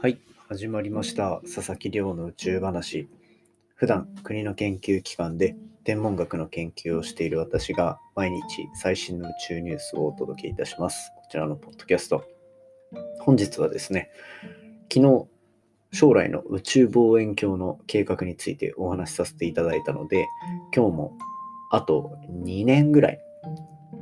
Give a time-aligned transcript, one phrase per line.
[0.00, 1.40] はい、始まりました。
[1.42, 3.08] 佐々木亮の宇宙話。
[3.74, 11.10] 普段、国の研究機関で天文学の研究をしている私が毎日最新の宇宙ニュースをお届けいたします。
[11.16, 12.22] こちらのポッドキャスト。
[13.18, 14.08] 本日はですね、
[14.82, 15.26] 昨日、
[15.90, 20.28] 将来の宇宙望遠鏡の計画についてお話しさせていただいたので、
[20.72, 21.18] 今日も
[21.72, 23.20] あと2年ぐらい、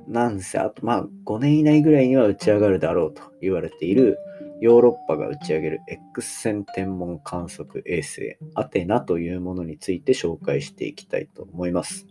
[0.07, 4.19] なんせあとまあ5年以内ぐらいには打ち上がるだろうと言われている
[4.61, 12.07] ヨーロッパが打ち上げる X 線天文観測衛星アテナというものについて紹介していきたいと思います。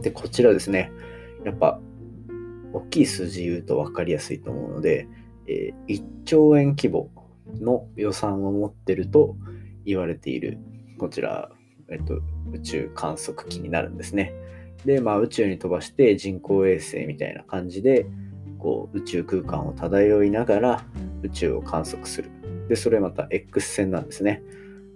[0.00, 0.90] で、こちらですね、
[1.44, 1.80] やっぱ
[2.72, 5.06] 大きい数字言うと分かりやすいと思うので、
[5.46, 7.10] えー1兆円規模
[7.60, 9.36] の予算を持ってると
[9.84, 10.58] 言われている
[10.98, 11.50] こちら、
[11.90, 12.20] えっと、
[12.52, 14.32] 宇宙観測機になるんですね。
[14.84, 18.06] で、まあ、宇宙に飛ばして人工衛星みたいな感じで
[18.58, 20.84] こう宇宙空間を漂いながら
[21.22, 22.30] 宇宙を観測する。
[22.68, 24.42] で、それまた X 線なんですね。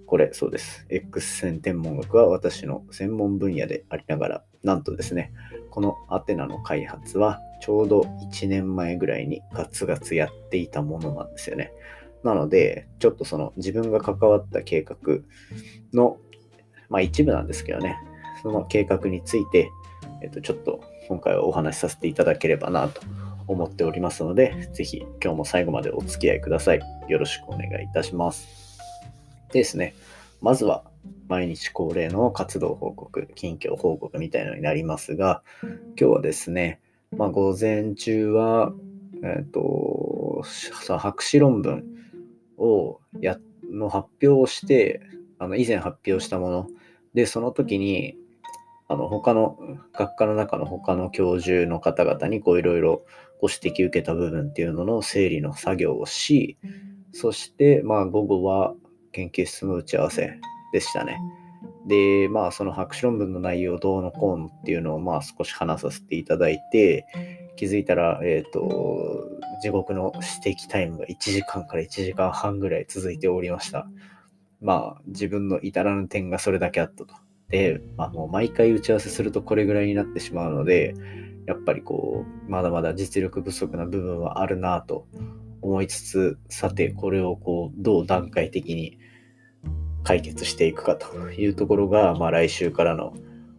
[0.05, 0.85] これ、そうです。
[0.89, 5.33] X 線天文学は私の専門分野でありながら、なんとですね、
[5.69, 11.73] このアテナの開発はちょうど1年前ぐらいにガツガツやっていたものなんですよね。
[12.23, 14.97] なので、ちょっとその自分が関わった計画
[15.93, 16.17] の、
[16.89, 17.97] まあ一部なんですけどね、
[18.41, 19.69] その計画について、
[20.23, 23.01] えっと、ちょっと今回はお話しさせていただければなと
[23.47, 26.81] 思っておりますので、ぜひ今日も最後までお付き合いください。
[27.07, 28.79] よろしくお願いいたします。
[29.51, 29.95] でですね、
[30.41, 30.83] まずは
[31.27, 36.79] 毎日恒例の活動報告、近況報告みたいなのになりますが、今日はですね、
[37.15, 38.73] まあ、午前中は、
[39.23, 40.43] えっ、と、
[40.97, 41.85] 博士論文
[42.57, 43.37] をや
[43.69, 45.01] の発表をして、
[45.39, 46.67] あの以前発表したもの
[47.13, 48.17] で、その時に、
[48.89, 49.57] あの他の
[49.91, 53.03] 学科の中の他の教授の方々にこういろいろ
[53.39, 56.57] ご指摘受けた部分っていうのの整理の作業をし、
[57.11, 58.73] そしてまあ午後は
[59.11, 60.39] 研究室の打ち合わせ
[60.73, 61.19] でしたね。
[61.87, 67.05] で、まあその博士論文の内容どうのこうのっていうのをまあ少し話させていただいて、
[67.55, 69.27] 気づいたら、えっ、と、
[69.61, 70.11] 地獄の
[70.43, 73.87] 指摘タイムが1時間から1時間半ぐらい続いておりました。
[74.61, 77.15] まあ自分の至らぬ点がそれだけあったと。
[77.49, 80.93] で、まあ、もう毎回打ち合わせするとこれぐらいになってしまうので、
[81.47, 85.07] やっぱりこう、まだまだ実力不足な部分はあるなと
[85.61, 88.99] 思いつつ、さて、これをこう、どう段階的に
[90.03, 93.13] 解決していくかというところが、まあ、来週からの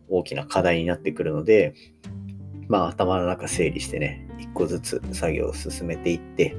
[0.08, 1.74] 大きな課題になってくるので、
[2.68, 6.54] まあ、頭の中整理してね、一個ずつ作業を進めていって、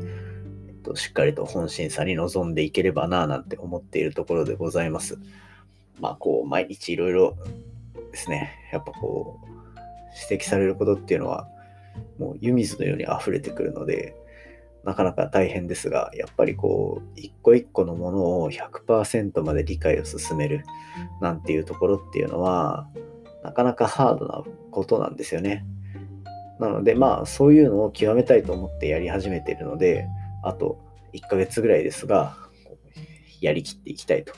[0.67, 5.19] えっと、しっかりと本審査に臨んでいければな、なんて思っているところでございます。
[5.99, 7.37] まあ、こう、毎日いろいろ
[8.11, 9.48] ですね、やっぱこう、
[10.29, 11.47] 指摘されることっていうのは、
[12.17, 14.15] もう湯水のように溢れてくるので、
[14.83, 20.63] なかなか大変ですが、やっぱりこう、一個一個のものを100%まで理解を進める
[21.21, 22.87] なんていうところっていうのは、
[23.43, 25.65] なかなかハードなことなんですよね。
[26.59, 30.07] なので、まあ、そういうのを極めたいと思ってやり始めているので、
[30.43, 30.79] あと
[31.13, 32.35] 1ヶ月ぐらいですが、
[33.41, 34.33] やりきっていきたいと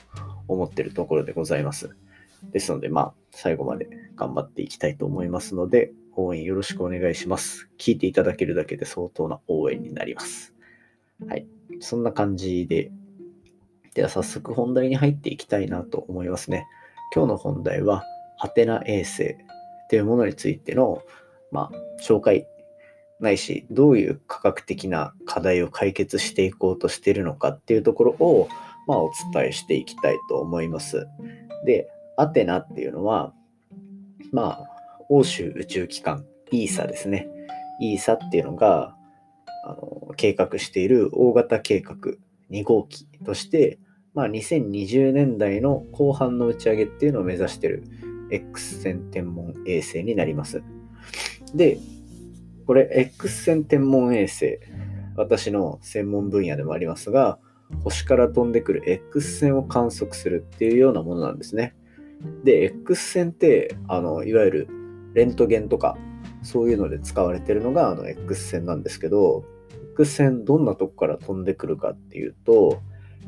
[0.46, 1.96] 思ってるところでございます。
[2.52, 7.68] ですので、まあ、最後まで頑張っていきたいと思いますので、応援よろしくお願いします。
[7.78, 10.54] 聞いていただけるだけで相当な応援になります。
[11.26, 11.46] はい。
[11.80, 12.90] そんな感じで、
[13.94, 16.66] では早速本題に入っていきたいなと思いますね。
[17.14, 18.04] 今日の本題は、
[18.38, 19.36] アテナ衛星
[19.88, 21.02] というものについての、
[21.50, 22.46] まあ、紹介
[23.20, 28.48] ないし、どういう科学的な課題を解決していこうとしているのかっていうところを、
[28.86, 31.06] まあ、お伝えしていきたいと思います。
[31.64, 33.32] で、アテナっていうのは、
[34.30, 34.68] まあ、
[35.08, 37.28] 欧州宇宙機関、ESA ですね。
[37.80, 38.96] ESA っていうのが、
[39.64, 41.96] あの計画している大型計画
[42.50, 43.78] 2号機として、
[44.14, 47.84] まあ、2020年代の後半の打ち上げっていうのを目指している
[48.30, 50.62] X 線天文衛星になります。
[51.54, 51.78] で、
[52.66, 54.58] これ X 線天文衛星、
[55.16, 57.38] 私の専門分野でもありますが、
[57.84, 61.74] 星から飛んでくる X 線を観測するっていうようなものなんですね。
[62.44, 64.68] で、X 線って、あの、いわゆる
[65.14, 65.96] レントゲンとか、
[66.42, 69.44] そういうので使われてるのがあの X 線なんですけど、
[69.92, 72.80] X 線どんなとこから飛んでくるかっていうと、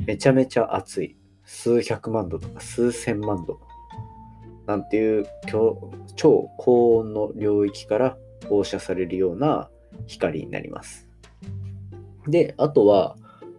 [0.06, 1.16] めちゃめちゃ熱い。
[1.44, 3.60] 数百万度とか数千万度。
[4.66, 5.26] なんていう
[6.16, 8.16] 超高温の領域から
[8.48, 9.68] 放射されるような
[10.06, 11.06] 光になります。
[12.26, 13.16] で、あとは、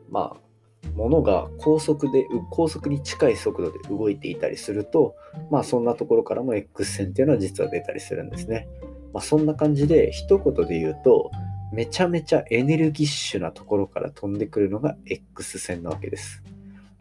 [0.10, 0.45] まあ、
[0.94, 5.16] 物が高速で、高速に近い速度で動いていたりすると、
[5.50, 8.68] まあそんなところからも X 線っていうのは実は出たりするんですね。
[9.14, 11.32] まあそんな感じで一言で言うと、
[11.74, 16.44] めちゃめちゃエネルギッシュなところから飛んでくるのが X 線なわけです。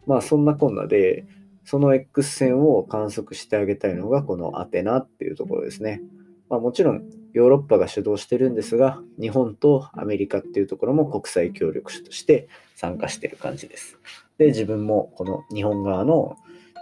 [0.05, 1.25] まあそんなこんなで、
[1.63, 6.01] その X 線を観測してあげたいのがこのアテナっていうところですね。
[6.49, 7.03] まあ、もちろん
[7.33, 13.97] ヨーロッパが主導してるんですが、日本とアメリカっていうところも国際協力者として参加してる感じです。
[14.37, 16.37] で、自分もこの日本側の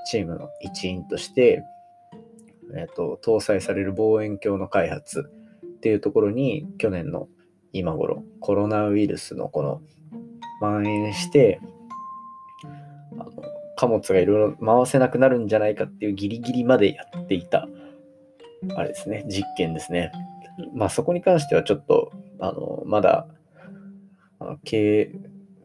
[0.06, 1.63] チームの一員として、
[2.75, 5.30] えっと、搭載される望遠鏡の開発
[5.65, 7.27] っていうところに去年の
[7.71, 9.81] 今頃コロナウイルスのこの
[10.62, 11.60] 蔓延して
[13.13, 13.31] あの
[13.75, 17.68] 貨物がいろいろ回せなくなるんじゃないかっていうギリギリまでやっていた
[18.75, 20.12] あれですね実験ですね
[20.74, 23.27] まあそこに関してはちょっとあのまだ
[24.39, 25.12] あの経営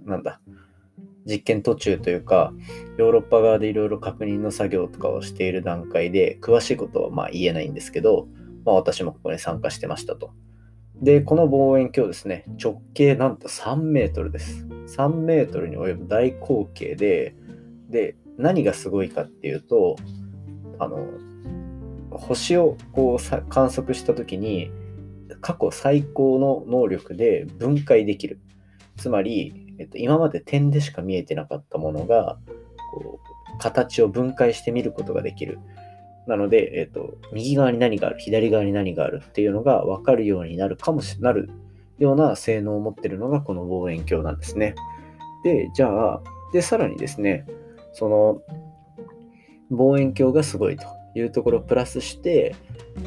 [0.04, 0.40] なんだ
[1.28, 2.52] 実験途中というか、
[2.96, 8.26] ヨーロッパ側でいろいろ確認の作業とかをしている段階で、詳しいことはまあ言えないんですけど、
[8.64, 10.32] まあ、私もここに参加してましたと。
[11.02, 14.66] で、この望遠鏡ですね、直径なんと3メートルです。
[14.96, 17.36] 3メートルに及ぶ大口径で、
[17.90, 19.96] で、何がすごいかっていうと、
[20.78, 21.06] あの、
[22.19, 24.70] 星をこう観測した時に、
[25.41, 28.41] 過去最高の能力で分解できる。
[28.97, 32.38] つまり、えっと、今まで点でしか見えてなかったものが
[32.93, 33.20] こ
[33.55, 35.61] う形を分解して見ることができる。
[36.26, 41.50] なので、えっと、右側に何がある、左側に何があるっていうのが分かるようになるかもしなる
[41.99, 44.75] ような性能を持ってるのがこの望遠鏡なんですね。
[45.44, 46.23] で、じゃあ、
[46.53, 47.47] で、さらにですね、
[47.93, 48.43] その
[49.70, 52.55] 望遠鏡がすごいというところをプラスして、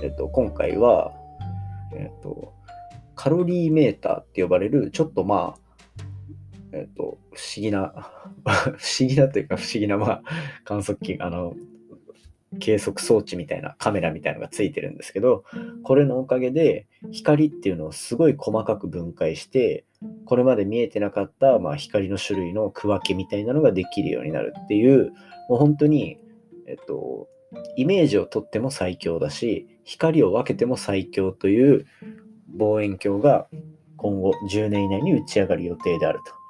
[0.02, 1.14] えっと、今回は、
[1.94, 2.54] えっと、
[3.16, 5.62] カロリーメーターって呼ばれる、ちょっとまあ、
[6.74, 7.94] えっ、と、不思議な
[8.46, 8.60] 不
[9.00, 10.24] 思議なというか不思議な、まあ、
[10.64, 11.56] 観測器、あの、
[12.60, 15.46] 計測装置みたいなカメラみたいなのがついてるんですけど、
[15.84, 19.86] これのおかげで光っていうのをすごい細かく分解して、
[20.26, 25.12] これまで見えてなかった、まあ、光の種類の区分けみたいなのができるようになるっていう、
[25.48, 26.18] もう本当に、
[26.68, 27.28] えっと、
[27.76, 31.86] イメージをとっても最強だし、光を分けても最強という
[32.58, 33.48] 望遠鏡が
[33.98, 36.42] 今後10年以内に打ち上がる予定であると。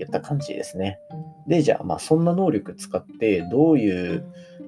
[0.00, 0.98] いった感じですね。
[1.46, 4.24] で、じゃあ、まあ、そんな能力使ってどういう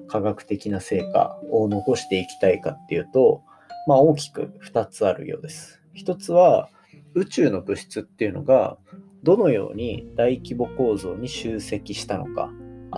[0.07, 3.41] 科学的な成果を残していきたいかっていうと、
[3.87, 5.81] まあ、大きく2つあるようです。
[5.95, 6.69] 1つは、
[7.13, 8.77] 宇宙の物質っていうのが
[9.23, 12.51] どのように大規模構造に集積したのか、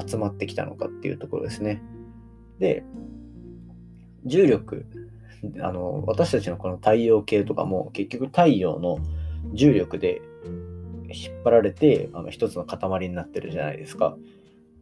[0.05, 1.81] 集まってきたのかっていうところですね。
[2.59, 2.83] で、
[4.25, 4.85] 重力、
[5.59, 8.99] あの私たちのこの太陽系とかも結局太陽の
[9.53, 10.21] 重力で
[11.09, 14.17] 引っ張られてあの一つの塊になってるじゃないですか。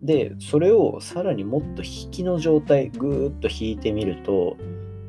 [0.02, 4.58] でそれをさらにもっと引きの状態ぐーっと引いてみると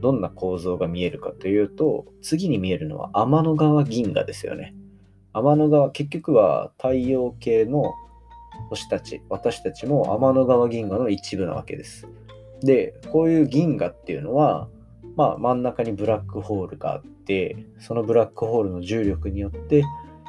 [0.03, 4.75] どんな構造が見えるかというと次に見えるのは天の川銀河ですよね。
[5.33, 7.95] 天の川結局は太陽系の
[8.69, 12.07] 星たち私たちも天の川銀河の一部なわけです。
[12.67, 14.69] でこういう銀河っていうのは
[15.17, 19.79] まあ真ん中にブラックホールがあってそのブラックホールの重力によって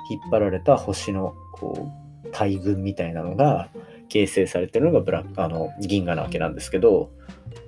[0.10, 1.90] 引っ張られた星のこ
[2.26, 3.70] う大群みたいなのが
[4.10, 7.12] 形成されてるのがブラックあの銀河なわけなんですけど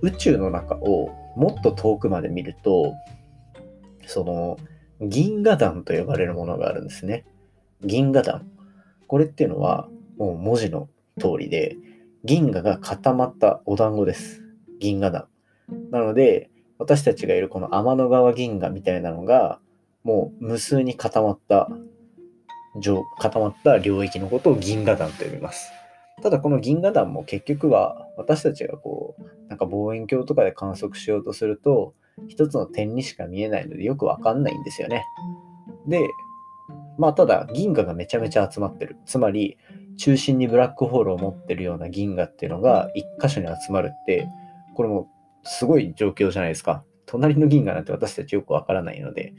[0.02, 2.94] 宇宙の中をもっと遠くまで見ると
[4.06, 4.58] その
[5.02, 7.26] 銀河団と呼ばれるものがあるんですね。
[7.84, 8.48] 銀河団。
[9.08, 10.88] これっていうのはもう文字の
[11.20, 11.76] 通りで
[12.24, 14.45] 銀河が固まったお団子です。
[14.80, 15.28] 銀河団。
[15.92, 19.60] なので私たちがいるこの天の川銀河みたいなのが
[20.04, 21.70] もう無数に固まった
[23.20, 25.72] 固まった領域のことを銀河団と呼びます。
[26.22, 31.94] ただこの銀河団も結局は私たちがこうなんか望遠鏡とかで観測しようとすると
[32.28, 35.06] 一つの点にしか見えないのでよくわかんないんですよね。
[35.88, 36.08] で、
[36.98, 38.98] まあただ銀河がめちゃめちゃ集まってる。
[39.06, 39.58] つまり
[39.98, 44.28] 中心にブラックホールを持ってるような銀河っていうのが一箇所に集まるって
[44.76, 45.10] これも
[45.44, 46.84] すごい状況じゃないですか。
[47.06, 49.34] 隣の銀河なんて私たちよくわからないので、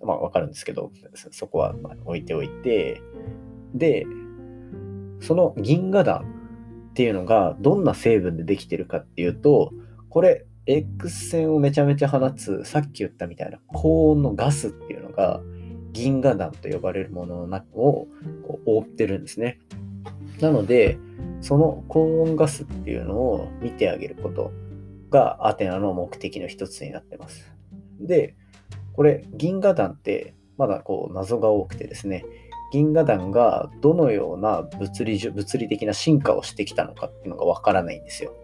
[0.00, 0.90] まあわかるんですけど、
[1.30, 3.02] そこはま置いておいて、
[3.74, 4.06] で、
[5.20, 9.72] その銀河団っていうのがどんな成分でできてるかっていうと、
[10.08, 15.40] これ X 線をめちゃめちゃ放つ、さっき言ったみたいな高温のガスっていうのが
[15.92, 18.06] 銀河団と呼ばれるものの中を
[18.46, 19.58] こう覆ってるんですね。
[20.40, 20.98] なので、
[21.40, 24.52] その高温ガスっていうのを見てあげること
[25.10, 27.52] がアテナの目的の一つになってます。
[28.00, 28.34] で、
[28.94, 32.24] これ銀河団ってまだこう謎が多くてですね
[32.72, 38.34] 銀河団がどのような物理物理的な進化をしてきたのかっていうのがわからないんですよ。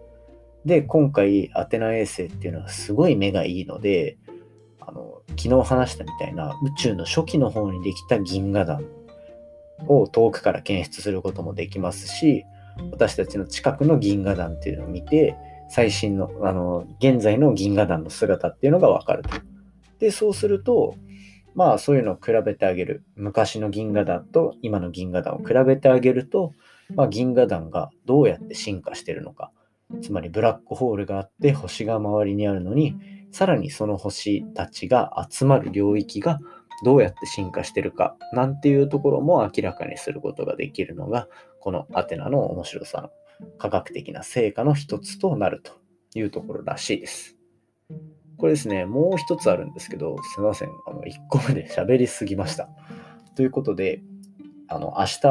[0.63, 4.17] で今回アテナ衛星っていうのはすごい目がいいので
[4.79, 8.83] あの昨日話したみたいな宇宙の初期の方にできた銀河団
[9.87, 12.45] を遠くから検出することもできますし
[12.91, 15.35] 私たちの近くの銀河団っていうのを見て、
[15.75, 19.29] 最新の、あの、現在の銀河団の姿っていうのがわかると。
[19.99, 20.95] で、そうすると、
[21.53, 23.03] まあそういうのを比べてあげる。
[23.17, 26.53] 昔の銀河団と今の銀河団を比べてあげると、
[26.95, 29.51] まあ、銀河団がどうやって進化してるのか。
[30.01, 32.95] つまりブラックホールがあって星が周りにあるのに、
[33.33, 36.39] さらにその星たちが集まる領域が
[36.85, 41.27] どうやって進化してるかなんていうところも明らかにすることができるのが、
[41.59, 43.09] このアテナの面白さ
[43.57, 45.71] 科学的な成果の一つとなると
[46.17, 47.35] いうところらしいです。
[48.37, 52.69] これですね、もう一つあるんですけど、すいません、あの1個目で喋りすぎました。
[53.35, 54.01] ということで、
[54.67, 55.27] あの明日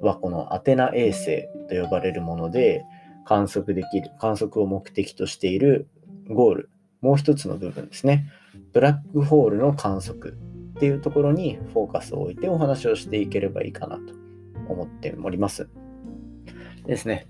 [0.00, 2.84] はこのアテナ衛星と呼ばれるもので
[3.24, 5.88] 観測できる、観測を目的としている
[6.28, 8.26] ゴール、もう一つの部分ですね。
[8.72, 10.36] ブラックホールの観測
[10.76, 14.14] っていうところにフォーカスを置いてお話をしていければいいかなと
[14.68, 15.68] 思っております。
[16.86, 17.28] ですね。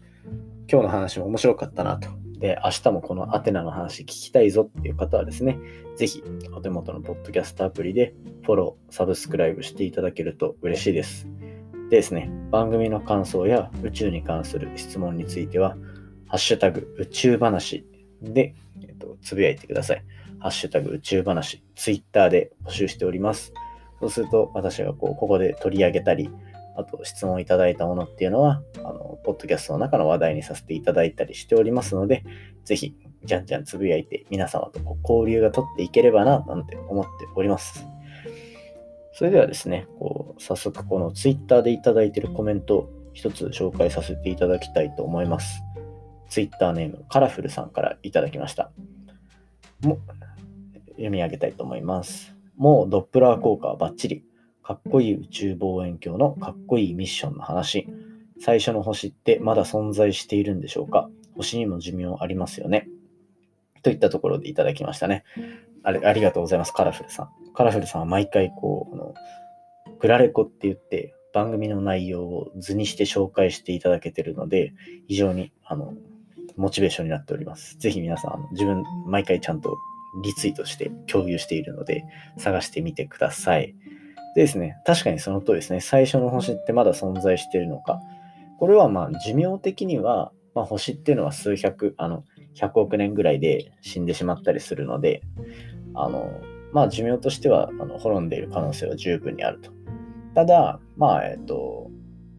[0.71, 2.09] 今日の話も面白かったなと。
[2.39, 5.59] で、明日もこのアテナの話聞きたいぞっていう方はですね、
[5.97, 6.23] ぜひ
[6.55, 11.27] お手元のポッドキャストアプリでフォロー、サブスクライブしていただけると嬉しいです。
[11.91, 15.77] でですね、番組の感想や宇宙に関する質問については、
[16.29, 17.85] ハッシュタグ宇宙話
[18.23, 20.05] で、えっと、つぶやいてください。
[20.39, 23.53] ハッシュタグ宇宙話、ツイッターで募集しております。
[23.99, 26.31] そうすると、私がこう、ここで取り上げたり、
[26.77, 32.25] あと質問いただいたものっていうのは、あの、ポッドキャストの中の話題にさせていただいたりしておりますので、
[32.65, 37.87] ぜひ、じゃんじゃんつぶやいて、皆様と交流が取っていければな、なんて思っております。
[39.13, 45.63] それではですね、こう早速この Twitter でいただいているコメントを一つ紹介させていただきたいと思います。
[46.29, 48.71] Twitter ネームカラフルさんからいただきました。
[49.83, 49.99] も
[50.93, 52.35] 読み上げたいと思います。
[52.57, 54.25] もうドップラー効果はバッチリ。
[54.63, 57.89] かっこいい宇宙望遠鏡のかっこいいミッションの話。
[58.41, 61.09] 最初の星ってまだ存在しているんでしょうか？
[61.37, 62.89] 星にも寿命ありますよね。
[63.83, 65.25] といったところでいただきましたね。
[65.83, 67.29] あありがとうございます、カラフルさん。
[67.55, 69.15] カラフルさんは毎回こう、あの
[69.99, 74.73] クラレコって言って番組の内容を図にして紹介していただけてるので、
[75.07, 75.95] 非常にあの
[76.57, 77.79] モチベーションになっております。
[77.79, 79.77] ぜひ皆さん、自分毎回ちゃんと
[80.25, 82.05] リツイートして共有しているので、
[82.37, 83.75] 探してみてください。
[84.35, 88.01] でですね、確かにその通りですね、最初の星ってまだ存在しているのか。
[88.61, 92.25] これはまあ寿命的には、まあ、星っていうのは数百、あの、
[92.57, 95.23] 100億年ぐらいで死んでしまったりするので、
[95.95, 96.31] あの、
[96.71, 99.73] まあ寿命としてはあの滅んでいる可能性は十分にあると。
[100.35, 101.91] ただ、まあ、えっと、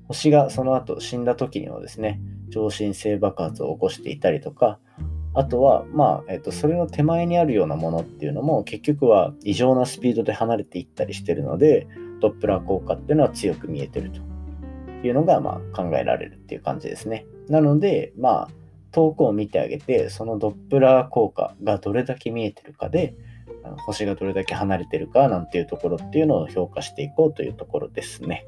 [0.07, 4.77] 星がその後死んだ時にはですね、超新星爆発を起こしていたりとか、
[5.33, 11.87] あとは、まあ、えっと、それの手前にあるようなものっていうのも、結局は異常なスピードで離れていったりしてるので、
[12.19, 14.21] ドップラー効果っていうのは強く見えてると
[15.07, 17.25] いうのが、まあ、考えられるっていう感じですね。
[17.49, 18.49] なので、まあ、
[18.91, 23.15] 遠くを見てあげて、そのドップラー効果がどれだけ見えてるかで、
[23.85, 28.45] 星がどれだけ離れてるかなんていうところっていうのを評価していこうというところですね。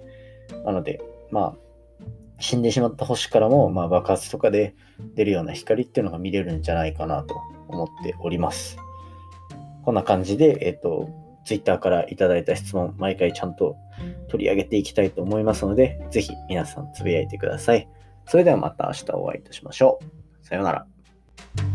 [0.66, 2.04] なので、まあ、
[2.40, 4.76] 死んでしまった星からも、まあ、爆発とかで
[5.16, 8.78] 出るような光っていうのが見れるんじゃないかなと思っております。
[9.84, 11.10] こんな感じで、えっ、ー、と、
[11.46, 13.76] Twitter からいただいた質問、毎回ちゃんと
[14.30, 17.88] 取り上げていきたいと思いますので、ぜひ皆さんつぶやいてください。
[18.26, 20.00] それではまた明日お会いいたしましょ
[20.42, 20.46] う。
[20.46, 21.73] さようなら。